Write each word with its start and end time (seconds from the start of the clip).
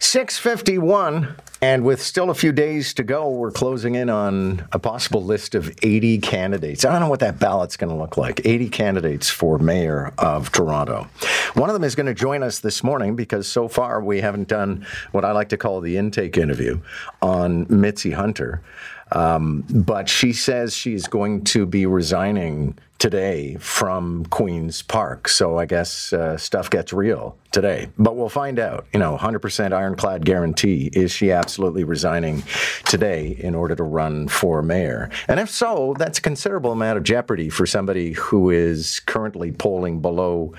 651. 0.00 1.36
And 1.60 1.82
with 1.82 2.00
still 2.00 2.30
a 2.30 2.34
few 2.34 2.52
days 2.52 2.94
to 2.94 3.02
go, 3.02 3.28
we're 3.28 3.50
closing 3.50 3.96
in 3.96 4.08
on 4.08 4.68
a 4.70 4.78
possible 4.78 5.24
list 5.24 5.56
of 5.56 5.76
80 5.82 6.18
candidates. 6.18 6.84
I 6.84 6.92
don't 6.92 7.00
know 7.00 7.08
what 7.08 7.18
that 7.20 7.40
ballot's 7.40 7.76
going 7.76 7.90
to 7.90 7.96
look 7.96 8.16
like. 8.16 8.40
80 8.44 8.68
candidates 8.68 9.28
for 9.28 9.58
mayor 9.58 10.12
of 10.18 10.52
Toronto. 10.52 11.08
One 11.54 11.68
of 11.68 11.74
them 11.74 11.82
is 11.82 11.96
going 11.96 12.06
to 12.06 12.14
join 12.14 12.44
us 12.44 12.60
this 12.60 12.84
morning 12.84 13.16
because 13.16 13.48
so 13.48 13.66
far 13.66 14.00
we 14.00 14.20
haven't 14.20 14.46
done 14.46 14.86
what 15.10 15.24
I 15.24 15.32
like 15.32 15.48
to 15.48 15.56
call 15.56 15.80
the 15.80 15.96
intake 15.96 16.38
interview 16.38 16.80
on 17.20 17.66
Mitzi 17.68 18.12
Hunter. 18.12 18.62
Um, 19.10 19.64
but 19.68 20.08
she 20.08 20.32
says 20.32 20.76
she's 20.76 21.08
going 21.08 21.42
to 21.44 21.66
be 21.66 21.86
resigning 21.86 22.78
today 22.98 23.56
from 23.60 24.24
Queen's 24.26 24.82
Park. 24.82 25.28
So 25.28 25.58
I 25.58 25.66
guess 25.66 26.12
uh, 26.12 26.36
stuff 26.36 26.68
gets 26.68 26.92
real 26.92 27.36
today. 27.52 27.88
But 27.96 28.16
we'll 28.16 28.28
find 28.28 28.58
out. 28.58 28.86
You 28.92 29.00
know, 29.00 29.16
100% 29.16 29.72
ironclad 29.72 30.24
guarantee 30.24 30.90
is 30.92 31.12
she 31.12 31.30
absolutely 31.30 31.84
resigning 31.84 32.42
today 32.84 33.36
in 33.38 33.54
order 33.54 33.74
to 33.76 33.82
run 33.82 34.28
for 34.28 34.62
mayor? 34.62 35.10
And 35.28 35.40
if 35.40 35.48
so, 35.48 35.94
that's 35.98 36.18
a 36.18 36.22
considerable 36.22 36.72
amount 36.72 36.98
of 36.98 37.04
jeopardy 37.04 37.48
for 37.48 37.66
somebody 37.66 38.12
who 38.12 38.50
is 38.50 39.00
currently 39.00 39.52
polling 39.52 40.00
below 40.00 40.54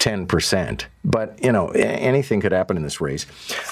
10%. 0.00 0.84
But, 1.04 1.42
you 1.42 1.52
know, 1.52 1.68
anything 1.68 2.40
could 2.40 2.52
happen 2.52 2.76
in 2.76 2.82
this 2.82 3.00
race. 3.00 3.26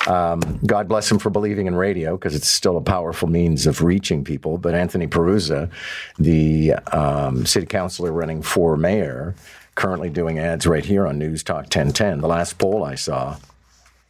Um, 0.07 0.61
God 0.65 0.87
bless 0.87 1.11
him 1.11 1.19
for 1.19 1.31
believing 1.31 1.67
in 1.67 1.75
radio 1.75 2.17
because 2.17 2.35
it's 2.35 2.49
still 2.49 2.77
a 2.77 2.83
powerful 2.83 3.29
means 3.29 3.67
of 3.67 3.83
reaching 3.83 4.23
people. 4.23 4.59
But 4.59 4.75
Anthony 4.75 5.07
Peruzza, 5.07 5.71
the 6.19 6.75
um, 6.93 7.47
city 7.47 7.67
councilor 7.67 8.12
running 8.13 8.43
for 8.43 8.77
mayor, 8.77 9.35
currently 9.75 10.11
doing 10.11 10.39
ads 10.39 10.67
right 10.67 10.85
here 10.85 11.07
on 11.07 11.19
News 11.19 11.43
Talk 11.43 11.65
1010. 11.65 12.21
The 12.21 12.29
last 12.29 12.59
poll 12.59 12.85
I 12.85 12.95
saw, 12.95 13.39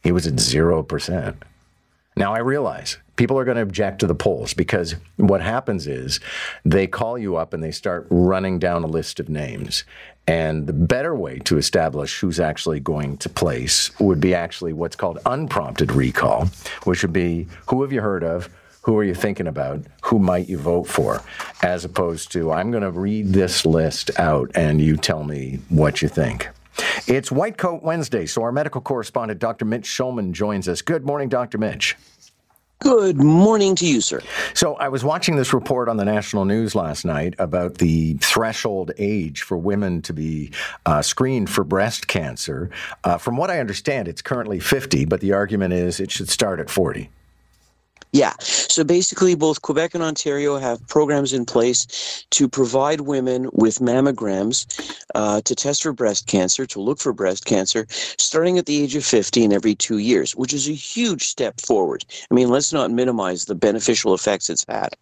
he 0.02 0.12
was 0.12 0.26
at 0.26 0.34
0%. 0.34 1.36
Now 2.16 2.34
I 2.34 2.38
realize 2.38 2.98
people 3.16 3.38
are 3.38 3.44
going 3.44 3.56
to 3.56 3.62
object 3.62 4.00
to 4.00 4.06
the 4.06 4.14
polls 4.14 4.52
because 4.52 4.96
what 5.16 5.40
happens 5.40 5.86
is 5.86 6.20
they 6.64 6.86
call 6.86 7.16
you 7.16 7.36
up 7.36 7.54
and 7.54 7.62
they 7.62 7.70
start 7.70 8.06
running 8.10 8.58
down 8.58 8.84
a 8.84 8.88
list 8.88 9.20
of 9.20 9.28
names. 9.28 9.84
And 10.26 10.66
the 10.66 10.72
better 10.72 11.14
way 11.14 11.38
to 11.40 11.58
establish 11.58 12.20
who's 12.20 12.38
actually 12.38 12.80
going 12.80 13.16
to 13.18 13.28
place 13.28 13.98
would 13.98 14.20
be 14.20 14.34
actually 14.34 14.72
what's 14.72 14.96
called 14.96 15.18
unprompted 15.26 15.92
recall, 15.92 16.46
which 16.84 17.02
would 17.02 17.12
be 17.12 17.48
who 17.68 17.82
have 17.82 17.92
you 17.92 18.00
heard 18.00 18.22
of? 18.22 18.48
Who 18.82 18.98
are 18.98 19.04
you 19.04 19.14
thinking 19.14 19.46
about? 19.46 19.84
Who 20.02 20.18
might 20.18 20.48
you 20.48 20.58
vote 20.58 20.88
for? 20.88 21.22
As 21.62 21.84
opposed 21.84 22.32
to, 22.32 22.50
I'm 22.50 22.72
going 22.72 22.82
to 22.82 22.90
read 22.90 23.28
this 23.28 23.64
list 23.64 24.10
out 24.18 24.50
and 24.56 24.80
you 24.80 24.96
tell 24.96 25.22
me 25.22 25.60
what 25.68 26.02
you 26.02 26.08
think. 26.08 26.48
It's 27.06 27.30
White 27.30 27.58
Coat 27.58 27.84
Wednesday, 27.84 28.26
so 28.26 28.42
our 28.42 28.50
medical 28.50 28.80
correspondent, 28.80 29.38
Dr. 29.38 29.64
Mitch 29.64 29.84
Shulman, 29.84 30.32
joins 30.32 30.68
us. 30.68 30.82
Good 30.82 31.06
morning, 31.06 31.28
Dr. 31.28 31.58
Mitch. 31.58 31.96
Good 32.80 33.18
morning 33.18 33.76
to 33.76 33.86
you, 33.86 34.00
sir. 34.00 34.20
So, 34.54 34.74
I 34.74 34.88
was 34.88 35.04
watching 35.04 35.36
this 35.36 35.52
report 35.52 35.88
on 35.88 35.98
the 35.98 36.04
national 36.04 36.44
news 36.44 36.74
last 36.74 37.04
night 37.04 37.36
about 37.38 37.78
the 37.78 38.14
threshold 38.14 38.90
age 38.98 39.42
for 39.42 39.56
women 39.56 40.02
to 40.02 40.12
be 40.12 40.50
uh, 40.84 41.02
screened 41.02 41.48
for 41.48 41.62
breast 41.62 42.08
cancer. 42.08 42.70
Uh, 43.04 43.18
from 43.18 43.36
what 43.36 43.50
I 43.50 43.60
understand, 43.60 44.08
it's 44.08 44.22
currently 44.22 44.58
50, 44.58 45.04
but 45.04 45.20
the 45.20 45.32
argument 45.32 45.74
is 45.74 46.00
it 46.00 46.10
should 46.10 46.28
start 46.28 46.58
at 46.58 46.68
40. 46.68 47.08
Yeah. 48.12 48.34
So 48.40 48.84
basically, 48.84 49.34
both 49.34 49.62
Quebec 49.62 49.94
and 49.94 50.02
Ontario 50.02 50.58
have 50.58 50.86
programs 50.86 51.32
in 51.32 51.46
place 51.46 52.26
to 52.30 52.46
provide 52.46 53.00
women 53.00 53.48
with 53.54 53.78
mammograms 53.78 54.66
uh, 55.14 55.40
to 55.40 55.54
test 55.54 55.82
for 55.82 55.94
breast 55.94 56.26
cancer, 56.26 56.66
to 56.66 56.80
look 56.80 56.98
for 56.98 57.14
breast 57.14 57.46
cancer, 57.46 57.86
starting 57.88 58.58
at 58.58 58.66
the 58.66 58.82
age 58.82 58.96
of 58.96 59.04
50 59.04 59.44
and 59.44 59.52
every 59.52 59.74
two 59.74 59.96
years, 59.96 60.36
which 60.36 60.52
is 60.52 60.68
a 60.68 60.72
huge 60.72 61.26
step 61.26 61.58
forward. 61.60 62.04
I 62.30 62.34
mean, 62.34 62.50
let's 62.50 62.72
not 62.72 62.90
minimize 62.90 63.46
the 63.46 63.54
beneficial 63.54 64.12
effects 64.12 64.50
it's 64.50 64.66
had. 64.68 64.94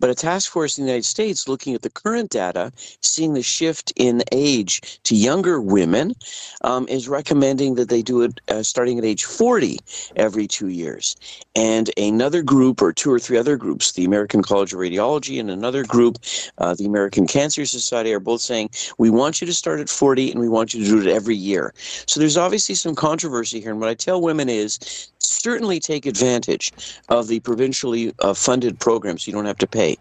But 0.00 0.10
a 0.10 0.14
task 0.14 0.50
force 0.50 0.78
in 0.78 0.84
the 0.84 0.90
United 0.90 1.06
States 1.06 1.48
looking 1.48 1.74
at 1.74 1.82
the 1.82 1.90
current 1.90 2.30
data, 2.30 2.72
seeing 3.00 3.34
the 3.34 3.42
shift 3.42 3.92
in 3.96 4.22
age 4.32 5.00
to 5.04 5.14
younger 5.14 5.60
women, 5.60 6.14
um, 6.62 6.86
is 6.88 7.08
recommending 7.08 7.74
that 7.76 7.88
they 7.88 8.02
do 8.02 8.22
it 8.22 8.40
uh, 8.48 8.62
starting 8.62 8.98
at 8.98 9.04
age 9.04 9.24
40 9.24 9.78
every 10.16 10.46
two 10.46 10.68
years. 10.68 11.16
And 11.54 11.90
another 11.96 12.42
group, 12.42 12.80
or 12.82 12.92
two 12.92 13.12
or 13.12 13.18
three 13.18 13.38
other 13.38 13.56
groups, 13.56 13.92
the 13.92 14.04
American 14.04 14.42
College 14.42 14.72
of 14.72 14.78
Radiology 14.78 15.38
and 15.38 15.50
another 15.50 15.84
group, 15.84 16.18
uh, 16.58 16.74
the 16.74 16.84
American 16.84 17.26
Cancer 17.26 17.64
Society, 17.66 18.12
are 18.12 18.20
both 18.20 18.40
saying, 18.40 18.70
we 18.98 19.10
want 19.10 19.40
you 19.40 19.46
to 19.46 19.52
start 19.52 19.80
at 19.80 19.88
40 19.88 20.30
and 20.30 20.40
we 20.40 20.48
want 20.48 20.74
you 20.74 20.84
to 20.84 20.90
do 20.90 21.00
it 21.00 21.14
every 21.14 21.36
year. 21.36 21.72
So 22.06 22.20
there's 22.20 22.36
obviously 22.36 22.74
some 22.74 22.94
controversy 22.94 23.60
here. 23.60 23.70
And 23.70 23.80
what 23.80 23.88
I 23.88 23.94
tell 23.94 24.20
women 24.20 24.48
is 24.48 25.10
certainly 25.18 25.80
take 25.80 26.06
advantage 26.06 26.72
of 27.08 27.28
the 27.28 27.40
provincially 27.40 28.12
uh, 28.20 28.34
funded 28.34 28.78
programs. 28.78 29.26
You 29.26 29.32
don't 29.32 29.46
have 29.46 29.58
to 29.58 29.66
pay, 29.66 29.96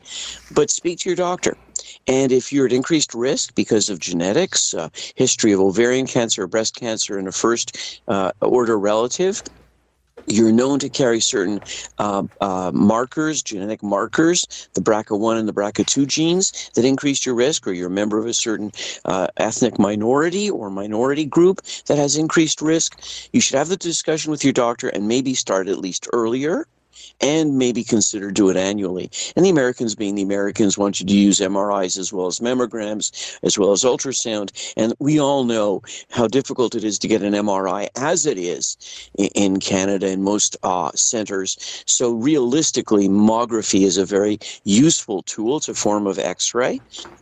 but 0.53 0.69
speak 0.69 1.00
to 1.00 1.09
your 1.09 1.16
doctor. 1.16 1.57
And 2.07 2.31
if 2.31 2.51
you're 2.51 2.66
at 2.66 2.73
increased 2.73 3.13
risk 3.13 3.56
because 3.56 3.89
of 3.89 4.00
genetics, 4.00 4.73
uh, 4.73 4.89
history 5.16 5.51
of 5.51 5.59
ovarian 5.59 6.07
cancer 6.07 6.44
or 6.44 6.47
breast 6.47 6.75
cancer 6.75 7.18
in 7.18 7.28
a 7.28 7.31
first 7.31 8.01
uh, 8.07 8.31
order 8.41 8.78
relative, 8.78 9.41
you're 10.28 10.52
known 10.52 10.80
to 10.80 10.90
carry 10.90 11.20
certain 11.20 11.62
uh, 11.98 12.24
uh, 12.40 12.72
markers, 12.74 13.42
genetic 13.42 13.84
markers, 13.84 14.70
the 14.74 14.82
BRCA1 14.82 15.40
and 15.40 15.48
the 15.48 15.54
BRCA2 15.54 16.08
genes 16.08 16.72
that 16.76 16.86
increase 16.86 17.26
your 17.26 17.36
risk, 17.36 17.68
or 17.68 17.74
you're 17.74 17.88
a 17.88 17.92
member 17.92 18.18
of 18.18 18.26
a 18.26 18.34
certain 18.34 18.72
uh, 19.06 19.28
ethnic 19.38 19.80
minority 19.80 20.50
or 20.50 20.70
minority 20.70 21.26
group 21.26 21.62
that 21.88 21.98
has 21.98 22.16
increased 22.16 22.62
risk. 22.62 23.00
You 23.34 23.42
should 23.42 23.58
have 23.58 23.70
the 23.70 23.78
discussion 23.78 24.31
with 24.31 24.44
your 24.44 24.54
doctor 24.54 24.90
and 24.90 25.08
maybe 25.08 25.34
start 25.34 25.68
at 25.68 25.80
least 25.80 26.08
earlier 26.14 26.66
and 27.19 27.57
maybe 27.57 27.84
consider 27.84 28.31
do 28.31 28.50
it 28.50 28.57
annually. 28.57 29.09
And 29.35 29.46
the 29.46 29.50
Americans, 29.50 29.96
being 29.96 30.16
the 30.16 30.22
Americans, 30.22 30.78
want 30.78 31.00
you 31.00 31.06
to 31.06 31.13
use 31.13 31.40
MRIs 31.40 31.97
as 31.97 32.12
well 32.12 32.28
as 32.28 32.40
mammograms, 32.40 33.38
as 33.44 33.57
well 33.57 33.72
as 33.72 33.84
ultrasound. 33.84 34.52
And 34.78 34.94
we 35.00 35.19
all 35.19 35.44
know 35.44 35.81
how 36.09 36.28
difficult 36.28 36.75
it 36.75 36.84
is 36.84 37.00
to 37.00 37.07
get 37.07 37.22
an 37.22 37.34
MRI, 37.34 37.88
as 37.96 38.25
it 38.25 38.38
is 38.38 38.78
in 39.35 39.59
Canada 39.59 40.09
in 40.09 40.24
most 40.24 40.57
uh, 40.63 40.91
centers. 40.96 41.84
So 41.85 42.12
realistically, 42.12 43.07
mammography 43.07 43.81
is 43.84 43.97
a 43.97 44.06
very 44.06 44.40
useful 44.63 45.24
tool. 45.24 45.57
It's 45.57 45.69
a 45.69 45.74
form 45.74 46.07
of 46.07 46.19
X-ray. 46.19 46.81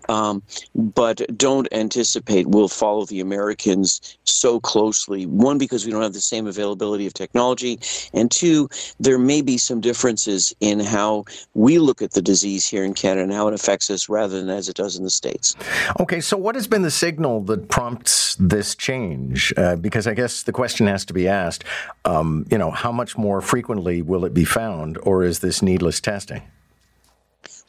Um, 0.10 0.42
but 0.76 1.22
don't 1.38 1.68
anticipate 1.72 2.48
we'll 2.48 2.68
follow 2.68 3.06
the 3.06 3.20
Americans 3.20 4.18
so 4.24 4.60
closely. 4.60 5.28
One, 5.28 5.60
because 5.60 5.86
we 5.86 5.92
don't 5.92 6.02
have 6.02 6.14
the 6.14 6.20
same 6.20 6.48
availability 6.48 7.06
of 7.06 7.14
technology, 7.14 7.80
and 8.14 8.32
two, 8.32 8.70
there 9.00 9.20
may 9.20 9.42
be 9.42 9.58
some 9.60 9.82
differences 9.82 10.54
in 10.60 10.80
how 10.80 11.26
we 11.54 11.80
look 11.80 12.02
at 12.02 12.12
the 12.12 12.22
disease 12.22 12.68
here 12.68 12.84
in 12.84 12.94
Canada 12.94 13.24
and 13.24 13.34
how 13.34 13.48
it 13.48 13.54
affects 13.54 13.90
us 13.90 14.10
rather 14.10 14.40
than 14.40 14.50
as 14.50 14.70
it 14.70 14.76
does 14.76 14.96
in 14.96 15.04
the 15.04 15.10
States. 15.10 15.56
Okay, 16.00 16.22
so 16.22 16.38
what 16.38 16.56
has 16.56 16.68
been 16.68 16.82
the 16.82 16.92
signal 16.92 17.42
that 17.42 17.70
prompts 17.70 18.36
this 18.40 18.76
change? 18.76 19.54
Uh, 19.58 19.76
because 19.76 20.08
I 20.08 20.14
guess 20.14 20.44
the 20.44 20.52
question 20.52 20.88
has 20.88 21.06
to 21.06 21.14
be 21.14 21.28
asked, 21.28 21.64
um, 22.06 22.46
you 22.50 22.58
know, 22.58 22.72
how 22.72 22.92
much 22.92 23.18
more 23.18 23.42
frequently 23.42 24.02
will 24.02 24.26
it 24.26 24.34
be 24.34 24.46
found, 24.46 24.98
or 25.04 25.24
is 25.24 25.40
this 25.40 25.62
needless 25.62 26.00
testing? 26.00 26.42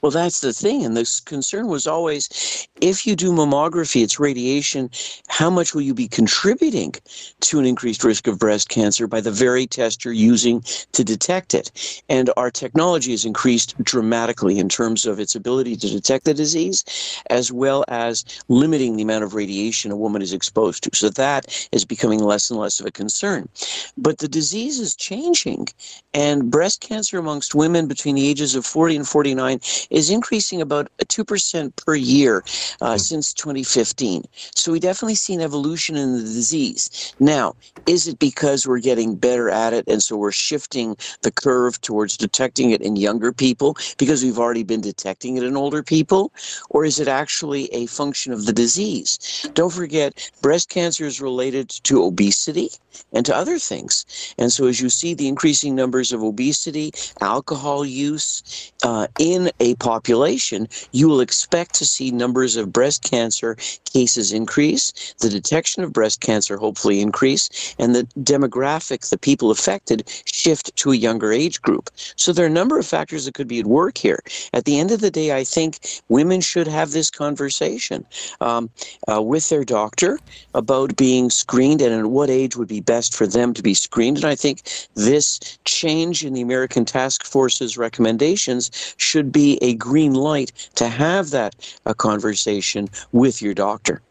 Well, 0.02 0.10
that's 0.10 0.40
the 0.40 0.52
thing. 0.52 0.84
And 0.84 0.96
the 0.96 1.20
concern 1.26 1.68
was 1.68 1.86
always 1.86 2.68
if 2.80 3.06
you 3.06 3.14
do 3.14 3.32
mammography, 3.32 4.02
it's 4.02 4.18
radiation, 4.18 4.90
how 5.30 5.48
much 5.48 5.74
will 5.74 5.80
you 5.80 5.94
be 5.94 6.08
contributing 6.08 6.92
to 7.38 7.60
an 7.60 7.64
increased 7.64 8.02
risk 8.02 8.26
of 8.26 8.38
breast 8.38 8.68
cancer 8.68 9.06
by 9.06 9.20
the 9.20 9.30
very 9.30 9.64
test 9.64 10.04
you're 10.04 10.12
using 10.12 10.60
to 10.90 11.04
detect 11.04 11.54
it? 11.54 12.02
And 12.08 12.30
our 12.36 12.50
technology 12.50 13.12
has 13.12 13.24
increased 13.24 13.80
dramatically 13.82 14.58
in 14.58 14.68
terms 14.68 15.06
of 15.06 15.20
its 15.20 15.36
ability 15.36 15.76
to 15.76 15.88
detect 15.88 16.24
the 16.24 16.34
disease, 16.34 16.84
as 17.30 17.52
well 17.52 17.84
as 17.86 18.24
limiting 18.48 18.96
the 18.96 19.04
amount 19.04 19.22
of 19.22 19.34
radiation 19.34 19.92
a 19.92 19.96
woman 19.96 20.20
is 20.20 20.32
exposed 20.32 20.82
to. 20.82 20.90
So 20.94 21.08
that 21.10 21.68
is 21.70 21.84
becoming 21.84 22.18
less 22.18 22.50
and 22.50 22.58
less 22.58 22.80
of 22.80 22.86
a 22.86 22.90
concern. 22.90 23.48
But 23.96 24.18
the 24.18 24.28
disease 24.28 24.80
is 24.80 24.96
changing, 24.96 25.68
and 26.12 26.50
breast 26.50 26.80
cancer 26.80 27.18
amongst 27.18 27.54
women 27.54 27.86
between 27.86 28.16
the 28.16 28.28
ages 28.28 28.56
of 28.56 28.66
40 28.66 28.96
and 28.96 29.08
49 29.08 29.60
is 29.90 30.10
increasing 30.10 30.60
about 30.60 30.90
2% 30.98 31.76
per 31.76 31.94
year 31.94 32.38
uh, 32.80 32.94
mm. 32.94 33.00
since 33.00 33.32
2015. 33.32 34.24
So 34.56 34.72
we 34.72 34.80
definitely 34.80 35.19
see 35.20 35.34
an 35.34 35.40
evolution 35.40 35.96
in 35.96 36.12
the 36.12 36.22
disease. 36.22 37.14
Now, 37.20 37.54
is 37.86 38.08
it 38.08 38.18
because 38.18 38.66
we're 38.66 38.80
getting 38.80 39.16
better 39.16 39.50
at 39.50 39.72
it 39.72 39.84
and 39.86 40.02
so 40.02 40.16
we're 40.16 40.32
shifting 40.32 40.96
the 41.22 41.30
curve 41.30 41.80
towards 41.80 42.16
detecting 42.16 42.70
it 42.70 42.80
in 42.80 42.96
younger 42.96 43.32
people 43.32 43.76
because 43.98 44.22
we've 44.22 44.38
already 44.38 44.62
been 44.62 44.80
detecting 44.80 45.36
it 45.36 45.42
in 45.44 45.56
older 45.56 45.82
people? 45.82 46.32
Or 46.70 46.84
is 46.84 46.98
it 46.98 47.08
actually 47.08 47.66
a 47.74 47.86
function 47.86 48.32
of 48.32 48.46
the 48.46 48.52
disease? 48.52 49.48
Don't 49.54 49.72
forget, 49.72 50.30
breast 50.42 50.68
cancer 50.68 51.04
is 51.04 51.20
related 51.20 51.68
to 51.84 52.02
obesity 52.04 52.70
and 53.12 53.24
to 53.26 53.34
other 53.34 53.58
things. 53.58 54.34
And 54.38 54.52
so 54.52 54.66
as 54.66 54.80
you 54.80 54.88
see 54.88 55.14
the 55.14 55.28
increasing 55.28 55.74
numbers 55.74 56.12
of 56.12 56.22
obesity, 56.22 56.92
alcohol 57.20 57.84
use 57.84 58.72
uh, 58.82 59.06
in 59.18 59.50
a 59.60 59.74
population, 59.76 60.68
you 60.92 61.08
will 61.08 61.20
expect 61.20 61.74
to 61.74 61.84
see 61.84 62.10
numbers 62.10 62.56
of 62.56 62.72
breast 62.72 63.02
cancer 63.02 63.56
cases 63.92 64.32
increase. 64.32 65.09
The 65.18 65.28
detection 65.28 65.82
of 65.82 65.92
breast 65.92 66.20
cancer 66.20 66.56
hopefully 66.56 67.00
increase 67.00 67.74
and 67.78 67.94
the 67.94 68.04
demographic, 68.20 69.08
the 69.10 69.18
people 69.18 69.50
affected, 69.50 70.08
shift 70.24 70.74
to 70.76 70.92
a 70.92 70.96
younger 70.96 71.32
age 71.32 71.60
group. 71.62 71.90
So 72.16 72.32
there 72.32 72.44
are 72.44 72.48
a 72.48 72.52
number 72.52 72.78
of 72.78 72.86
factors 72.86 73.24
that 73.24 73.34
could 73.34 73.48
be 73.48 73.60
at 73.60 73.66
work 73.66 73.98
here. 73.98 74.20
At 74.52 74.64
the 74.64 74.78
end 74.78 74.90
of 74.90 75.00
the 75.00 75.10
day, 75.10 75.36
I 75.36 75.44
think 75.44 76.02
women 76.08 76.40
should 76.40 76.66
have 76.66 76.90
this 76.90 77.10
conversation 77.10 78.04
um, 78.40 78.70
uh, 79.10 79.22
with 79.22 79.48
their 79.48 79.64
doctor 79.64 80.18
about 80.54 80.96
being 80.96 81.30
screened 81.30 81.80
and 81.80 81.94
at 81.94 82.06
what 82.06 82.30
age 82.30 82.56
would 82.56 82.68
be 82.68 82.80
best 82.80 83.14
for 83.14 83.26
them 83.26 83.54
to 83.54 83.62
be 83.62 83.74
screened. 83.74 84.18
And 84.18 84.26
I 84.26 84.34
think 84.34 84.62
this 84.94 85.58
change 85.64 86.24
in 86.24 86.32
the 86.32 86.40
American 86.40 86.84
Task 86.84 87.24
Force's 87.24 87.76
recommendations 87.76 88.94
should 88.96 89.32
be 89.32 89.58
a 89.62 89.74
green 89.74 90.14
light 90.14 90.52
to 90.76 90.88
have 90.88 91.30
that 91.30 91.54
uh, 91.86 91.94
conversation 91.94 92.88
with 93.12 93.40
your 93.42 93.54
doctor. 93.54 94.02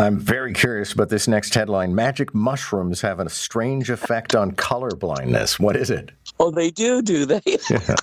I'm 0.00 0.18
very 0.18 0.54
curious 0.54 0.94
about 0.94 1.10
this 1.10 1.28
next 1.28 1.52
headline. 1.54 1.94
Magic 1.94 2.34
mushrooms 2.34 3.02
have 3.02 3.20
a 3.20 3.28
strange 3.28 3.90
effect 3.90 4.34
on 4.34 4.52
color 4.52 4.92
blindness. 4.92 5.60
What 5.60 5.76
is 5.76 5.90
it? 5.90 6.10
Oh, 6.38 6.50
they 6.50 6.70
do, 6.70 7.02
do 7.02 7.26
they? 7.26 7.42
Yeah. 7.70 7.96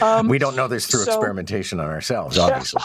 um, 0.00 0.28
we 0.28 0.38
don't 0.38 0.54
know 0.54 0.68
this 0.68 0.86
through 0.86 1.00
so, 1.00 1.12
experimentation 1.12 1.80
on 1.80 1.86
ourselves, 1.86 2.38
obviously. 2.38 2.80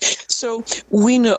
so 0.00 0.64
we 0.90 1.18
know 1.18 1.38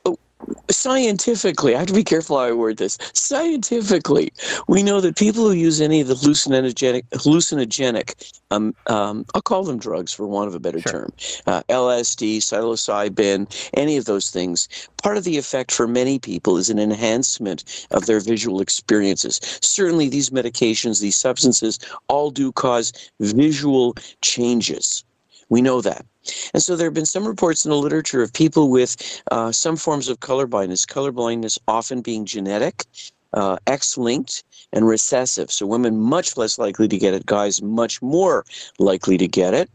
scientifically, 0.69 1.75
I 1.75 1.79
have 1.79 1.87
to 1.87 1.93
be 1.93 2.03
careful 2.03 2.37
how 2.37 2.45
I 2.45 2.51
word 2.51 2.77
this. 2.77 2.97
Scientifically, 3.13 4.31
we 4.67 4.83
know 4.83 5.01
that 5.01 5.17
people 5.17 5.45
who 5.45 5.51
use 5.53 5.81
any 5.81 6.01
of 6.01 6.07
the 6.07 6.13
hallucinogenic, 6.15 7.03
hallucinogenic, 7.09 8.33
um, 8.51 8.75
um, 8.87 9.25
I'll 9.33 9.41
call 9.41 9.63
them 9.63 9.79
drugs 9.79 10.13
for 10.13 10.25
want 10.27 10.47
of 10.47 10.55
a 10.55 10.59
better 10.59 10.79
sure. 10.79 10.91
term, 10.91 11.13
uh, 11.47 11.63
LSD, 11.69 12.37
psilocybin, 12.37 13.69
any 13.73 13.97
of 13.97 14.05
those 14.05 14.29
things, 14.29 14.67
part 15.01 15.17
of 15.17 15.23
the 15.23 15.37
effect 15.37 15.71
for 15.71 15.87
many 15.87 16.19
people 16.19 16.57
is 16.57 16.69
an 16.69 16.79
enhancement 16.79 17.87
of 17.91 18.05
their 18.05 18.19
visual 18.19 18.61
experiences. 18.61 19.39
Certainly, 19.61 20.09
these 20.09 20.29
medications, 20.29 21.01
these 21.01 21.15
substances, 21.15 21.79
all 22.07 22.31
do 22.31 22.51
cause 22.51 22.93
visual 23.19 23.95
changes. 24.21 25.03
We 25.49 25.61
know 25.61 25.81
that. 25.81 26.05
And 26.53 26.63
so 26.63 26.75
there 26.75 26.87
have 26.87 26.93
been 26.93 27.05
some 27.05 27.27
reports 27.27 27.65
in 27.65 27.71
the 27.71 27.77
literature 27.77 28.21
of 28.21 28.33
people 28.33 28.69
with 28.69 29.21
uh, 29.31 29.51
some 29.51 29.77
forms 29.77 30.09
of 30.09 30.19
color 30.19 30.47
blindness, 30.47 30.85
color 30.85 31.11
blindness 31.11 31.59
often 31.67 32.01
being 32.01 32.25
genetic, 32.25 32.85
uh, 33.33 33.57
X-linked, 33.67 34.43
and 34.71 34.87
recessive. 34.87 35.51
So 35.51 35.65
women 35.65 35.99
much 35.99 36.37
less 36.37 36.59
likely 36.59 36.87
to 36.87 36.97
get 36.97 37.13
it, 37.13 37.25
guys 37.25 37.61
much 37.61 38.01
more 38.01 38.45
likely 38.77 39.17
to 39.17 39.27
get 39.27 39.53
it, 39.53 39.69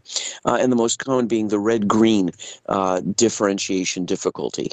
uh, 0.45 0.59
and 0.61 0.71
the 0.71 0.77
most 0.77 0.99
common 0.99 1.27
being 1.27 1.49
the 1.49 1.59
red-green 1.59 2.31
uh, 2.69 3.01
differentiation 3.01 4.05
difficulty, 4.05 4.71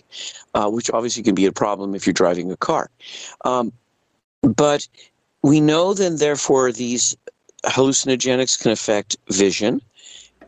uh, 0.53 0.69
which 0.69 0.91
obviously 0.91 1.23
can 1.23 1.35
be 1.35 1.45
a 1.45 1.51
problem 1.51 1.95
if 1.95 2.05
you're 2.05 2.13
driving 2.13 2.51
a 2.51 2.57
car. 2.57 2.89
Um, 3.45 3.71
but 4.41 4.87
we 5.43 5.59
know 5.59 5.93
then, 5.93 6.17
therefore, 6.17 6.71
these 6.71 7.17
hallucinogenics 7.65 8.61
can 8.61 8.71
affect 8.71 9.17
vision. 9.29 9.81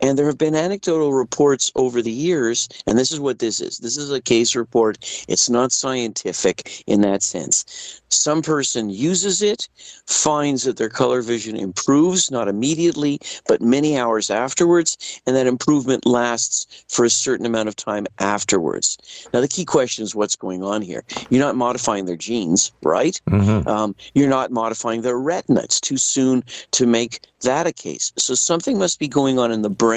And 0.04 0.18
there 0.18 0.26
have 0.26 0.36
been 0.36 0.54
anecdotal 0.54 1.14
reports 1.14 1.72
over 1.76 2.02
the 2.02 2.12
years, 2.12 2.68
and 2.86 2.98
this 2.98 3.10
is 3.10 3.20
what 3.20 3.38
this 3.38 3.58
is. 3.58 3.78
This 3.78 3.96
is 3.96 4.12
a 4.12 4.20
case 4.20 4.54
report. 4.54 4.98
It's 5.28 5.48
not 5.48 5.72
scientific 5.72 6.84
in 6.86 7.00
that 7.00 7.22
sense. 7.22 8.02
Some 8.10 8.42
person 8.42 8.90
uses 8.90 9.40
it, 9.40 9.66
finds 10.06 10.64
that 10.64 10.76
their 10.76 10.90
color 10.90 11.22
vision 11.22 11.56
improves, 11.56 12.30
not 12.30 12.48
immediately, 12.48 13.18
but 13.48 13.62
many 13.62 13.96
hours 13.96 14.28
afterwards, 14.28 15.22
and 15.26 15.34
that 15.34 15.46
improvement 15.46 16.04
lasts 16.04 16.84
for 16.86 17.06
a 17.06 17.10
certain 17.10 17.46
amount 17.46 17.70
of 17.70 17.74
time 17.74 18.06
afterwards. 18.18 18.98
Now, 19.32 19.40
the 19.40 19.48
key 19.48 19.64
question 19.64 20.04
is 20.04 20.14
what's 20.14 20.36
going 20.36 20.62
on 20.62 20.82
here? 20.82 21.02
You're 21.30 21.40
not 21.40 21.56
modifying 21.56 22.04
their 22.04 22.16
genes, 22.16 22.72
right? 22.82 23.18
Mm-hmm. 23.30 23.66
Um, 23.66 23.96
you're 24.14 24.28
not 24.28 24.50
modifying 24.50 25.00
their 25.00 25.18
retina. 25.18 25.62
It's 25.62 25.80
too 25.80 25.96
soon 25.96 26.44
to 26.72 26.86
make 26.86 27.20
that 27.40 27.66
a 27.66 27.72
case. 27.72 28.12
So 28.16 28.34
something 28.34 28.78
must 28.78 28.98
be 28.98 29.08
going 29.08 29.38
on 29.38 29.50
in 29.50 29.62
the 29.62 29.70
brain 29.70 29.93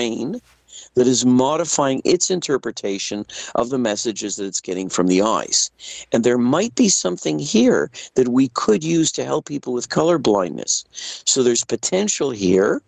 that 0.96 1.08
is 1.08 1.26
modifying 1.26 2.02
its 2.06 2.30
interpretation 2.30 3.26
of 3.56 3.70
the 3.70 3.78
messages 3.78 4.36
that 4.36 4.46
it's 4.46 4.62
getting 4.62 4.90
from 4.90 5.08
the 5.08 5.22
eyes. 5.22 5.72
And 6.12 6.24
there 6.24 6.38
might 6.38 6.76
be 6.76 6.90
something 6.90 7.40
here 7.40 7.92
that 8.16 8.28
we 8.28 8.50
could 8.50 8.84
use 8.84 9.12
to 9.14 9.26
help 9.26 9.46
people 9.46 9.74
with 9.74 9.90
color 9.90 10.18
blindness. 10.18 10.86
So 11.26 11.44
there's 11.44 11.64
potential 11.64 12.32
here 12.32 12.82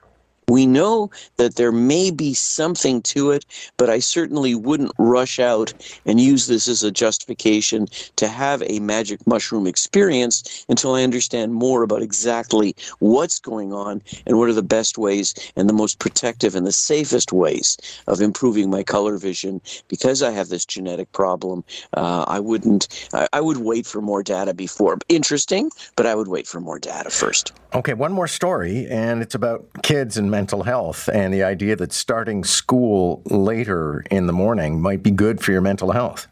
we 0.49 0.65
know 0.65 1.09
that 1.37 1.55
there 1.55 1.71
may 1.71 2.11
be 2.11 2.33
something 2.33 3.01
to 3.03 3.31
it, 3.31 3.45
but 3.77 3.89
I 3.89 3.99
certainly 3.99 4.55
wouldn't 4.55 4.91
rush 4.97 5.39
out 5.39 5.73
and 6.05 6.19
use 6.19 6.47
this 6.47 6.67
as 6.67 6.83
a 6.83 6.91
justification 6.91 7.87
to 8.15 8.27
have 8.27 8.63
a 8.63 8.79
magic 8.79 9.25
mushroom 9.27 9.67
experience 9.67 10.65
until 10.69 10.95
I 10.95 11.03
understand 11.03 11.53
more 11.53 11.83
about 11.83 12.01
exactly 12.01 12.75
what's 12.99 13.39
going 13.39 13.73
on 13.73 14.01
and 14.25 14.37
what 14.37 14.49
are 14.49 14.53
the 14.53 14.63
best 14.63 14.97
ways 14.97 15.33
and 15.55 15.69
the 15.69 15.73
most 15.73 15.99
protective 15.99 16.55
and 16.55 16.65
the 16.65 16.71
safest 16.71 17.31
ways 17.31 17.77
of 18.07 18.21
improving 18.21 18.69
my 18.69 18.83
color 18.83 19.17
vision. 19.17 19.61
Because 19.87 20.23
I 20.23 20.31
have 20.31 20.49
this 20.49 20.65
genetic 20.65 21.11
problem, 21.11 21.63
uh, 21.93 22.25
I 22.27 22.39
wouldn't, 22.39 22.87
I, 23.13 23.27
I 23.33 23.41
would 23.41 23.57
wait 23.57 23.85
for 23.85 24.01
more 24.01 24.23
data 24.23 24.53
before. 24.53 24.97
Interesting, 25.09 25.69
but 25.95 26.05
I 26.05 26.15
would 26.15 26.27
wait 26.27 26.47
for 26.47 26.59
more 26.59 26.79
data 26.79 27.09
first. 27.09 27.53
Okay, 27.73 27.93
one 27.93 28.11
more 28.11 28.27
story, 28.27 28.87
and 28.89 29.21
it's 29.21 29.35
about 29.35 29.67
kids 29.83 30.17
and 30.17 30.31
mental 30.39 30.63
health 30.63 31.09
and 31.09 31.33
the 31.33 31.43
idea 31.43 31.75
that 31.75 31.91
starting 31.91 32.45
school 32.45 33.21
later 33.25 34.05
in 34.09 34.25
the 34.25 34.31
morning 34.31 34.81
might 34.81 35.03
be 35.03 35.11
good 35.11 35.41
for 35.41 35.51
your 35.51 35.59
mental 35.59 35.91
health. 35.91 36.29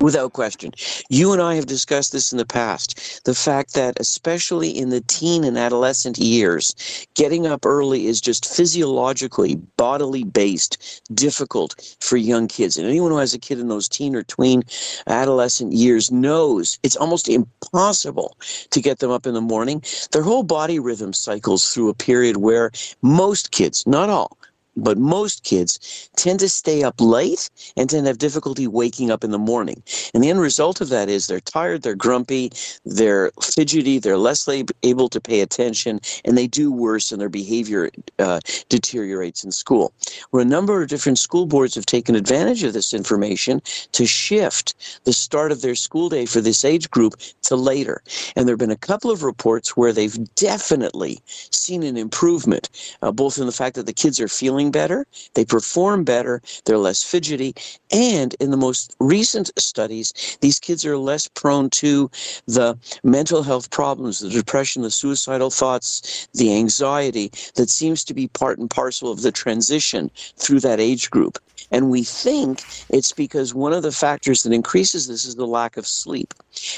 Without 0.00 0.34
question. 0.34 0.72
You 1.08 1.32
and 1.32 1.40
I 1.40 1.54
have 1.54 1.66
discussed 1.66 2.12
this 2.12 2.30
in 2.30 2.38
the 2.38 2.46
past. 2.46 3.24
The 3.24 3.34
fact 3.34 3.74
that, 3.74 3.98
especially 3.98 4.70
in 4.70 4.90
the 4.90 5.00
teen 5.00 5.42
and 5.42 5.56
adolescent 5.56 6.18
years, 6.18 6.74
getting 7.14 7.46
up 7.46 7.64
early 7.64 8.06
is 8.06 8.20
just 8.20 8.46
physiologically, 8.46 9.56
bodily 9.76 10.22
based, 10.24 11.02
difficult 11.14 11.96
for 12.00 12.16
young 12.18 12.46
kids. 12.46 12.76
And 12.76 12.86
anyone 12.86 13.10
who 13.10 13.18
has 13.18 13.34
a 13.34 13.38
kid 13.38 13.58
in 13.58 13.68
those 13.68 13.88
teen 13.88 14.14
or 14.14 14.22
tween 14.22 14.64
adolescent 15.06 15.72
years 15.72 16.12
knows 16.12 16.78
it's 16.82 16.96
almost 16.96 17.28
impossible 17.28 18.36
to 18.70 18.80
get 18.82 18.98
them 18.98 19.10
up 19.10 19.26
in 19.26 19.34
the 19.34 19.40
morning. 19.40 19.82
Their 20.12 20.22
whole 20.22 20.42
body 20.42 20.78
rhythm 20.78 21.14
cycles 21.14 21.72
through 21.72 21.88
a 21.88 21.94
period 21.94 22.36
where 22.36 22.70
most 23.02 23.50
kids, 23.50 23.86
not 23.86 24.10
all, 24.10 24.36
but 24.76 24.98
most 24.98 25.44
kids 25.44 26.10
tend 26.16 26.40
to 26.40 26.48
stay 26.48 26.82
up 26.82 27.00
late 27.00 27.50
and 27.76 27.88
tend 27.88 28.04
to 28.04 28.08
have 28.08 28.18
difficulty 28.18 28.66
waking 28.66 29.10
up 29.10 29.24
in 29.24 29.30
the 29.30 29.38
morning. 29.38 29.82
And 30.14 30.22
the 30.22 30.30
end 30.30 30.40
result 30.40 30.80
of 30.80 30.88
that 30.90 31.08
is 31.08 31.26
they're 31.26 31.40
tired, 31.40 31.82
they're 31.82 31.94
grumpy, 31.94 32.52
they're 32.84 33.30
fidgety, 33.42 33.98
they're 33.98 34.16
less 34.16 34.48
able 34.82 35.08
to 35.08 35.20
pay 35.20 35.40
attention, 35.40 36.00
and 36.24 36.36
they 36.36 36.46
do 36.46 36.70
worse 36.70 37.12
and 37.12 37.20
their 37.20 37.28
behavior 37.28 37.90
uh, 38.18 38.40
deteriorates 38.68 39.44
in 39.44 39.50
school. 39.50 39.92
Well, 40.30 40.42
a 40.42 40.44
number 40.44 40.82
of 40.82 40.88
different 40.88 41.18
school 41.18 41.46
boards 41.46 41.74
have 41.74 41.86
taken 41.86 42.14
advantage 42.14 42.62
of 42.62 42.72
this 42.72 42.92
information 42.92 43.60
to 43.92 44.06
shift 44.06 44.74
the 45.04 45.12
start 45.12 45.52
of 45.52 45.62
their 45.62 45.74
school 45.74 46.08
day 46.08 46.26
for 46.26 46.40
this 46.40 46.64
age 46.64 46.90
group 46.90 47.14
to 47.42 47.56
later. 47.56 48.02
And 48.34 48.46
there 48.46 48.52
have 48.52 48.60
been 48.60 48.70
a 48.70 48.76
couple 48.76 49.10
of 49.10 49.22
reports 49.22 49.76
where 49.76 49.92
they've 49.92 50.34
definitely 50.34 51.20
seen 51.26 51.82
an 51.82 51.96
improvement, 51.96 52.68
uh, 53.02 53.12
both 53.12 53.38
in 53.38 53.46
the 53.46 53.52
fact 53.52 53.74
that 53.76 53.86
the 53.86 53.92
kids 53.92 54.20
are 54.20 54.28
feeling 54.28 54.65
better, 54.70 55.06
they 55.34 55.44
perform 55.44 56.04
better, 56.04 56.42
they're 56.64 56.78
less 56.78 57.02
fidgety, 57.02 57.54
and 57.90 58.34
in 58.40 58.50
the 58.50 58.56
most 58.56 58.94
recent 59.00 59.50
studies, 59.58 60.38
these 60.40 60.58
kids 60.58 60.84
are 60.84 60.96
less 60.98 61.28
prone 61.28 61.70
to 61.70 62.10
the 62.46 62.78
mental 63.02 63.42
health 63.42 63.70
problems, 63.70 64.20
the 64.20 64.30
depression, 64.30 64.82
the 64.82 64.90
suicidal 64.90 65.50
thoughts, 65.50 66.28
the 66.34 66.54
anxiety 66.54 67.30
that 67.54 67.70
seems 67.70 68.04
to 68.04 68.14
be 68.14 68.28
part 68.28 68.58
and 68.58 68.70
parcel 68.70 69.10
of 69.10 69.22
the 69.22 69.32
transition 69.32 70.10
through 70.36 70.60
that 70.60 70.80
age 70.80 71.10
group. 71.10 71.38
And 71.70 71.90
we 71.90 72.04
think 72.04 72.62
it's 72.90 73.12
because 73.12 73.54
one 73.54 73.72
of 73.72 73.82
the 73.82 73.92
factors 73.92 74.42
that 74.42 74.52
increases 74.52 75.08
this 75.08 75.24
is 75.24 75.34
the 75.34 75.46
lack 75.46 75.76
of 75.76 75.86
sleep. 75.86 76.32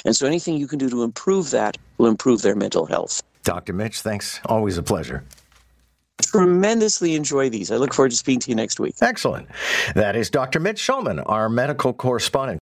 And 0.05 0.17
so 0.17 0.27
anything 0.27 0.57
you 0.57 0.67
can 0.67 0.79
do 0.79 0.89
to 0.89 1.03
improve 1.03 1.51
that 1.51 1.77
will 1.99 2.07
improve 2.07 2.43
their 2.43 2.57
mental 2.57 2.87
health. 2.87 3.23
Dr. 3.45 3.73
Mitch, 3.73 4.01
thanks. 4.01 4.41
Always 4.47 4.79
a 4.79 4.83
pleasure 4.83 5.25
tremendously 6.31 7.15
enjoy 7.15 7.51
these. 7.51 7.71
I 7.71 7.77
look 7.77 7.95
forward 7.95 8.11
to 8.11 8.17
speaking 8.17 8.41
to 8.41 8.51
you 8.51 8.55
next 8.57 8.81
week. 8.81 8.97
Excellent. 9.01 9.49
That 9.95 10.17
is 10.17 10.31
Dr. 10.31 10.61
Mitch 10.61 10.81
Shulman, 10.81 11.23
our 11.27 11.49
medical 11.49 11.93
correspondent. 11.93 12.57